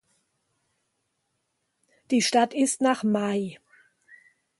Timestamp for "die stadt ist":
2.09-2.81